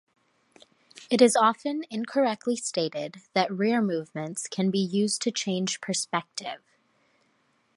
It 1.11 1.21
is 1.21 1.35
often 1.35 1.83
incorrectly 1.91 2.55
stated 2.55 3.17
that 3.35 3.51
rear 3.55 3.83
movements 3.83 4.47
can 4.47 4.71
be 4.71 4.79
used 4.79 5.21
to 5.21 5.31
change 5.31 5.79
perspective. 5.79 6.63